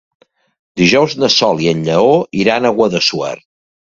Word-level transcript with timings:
Dijous 0.79 1.15
na 1.23 1.29
Sol 1.33 1.61
i 1.67 1.69
en 1.73 1.85
Lleó 1.89 2.17
iran 2.45 2.65
a 2.71 2.75
Guadassuar. 2.79 3.37